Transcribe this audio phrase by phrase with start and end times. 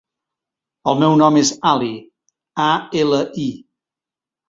[0.91, 1.91] El meu nom és Ali:
[2.67, 2.69] a,
[3.07, 3.49] ela, i.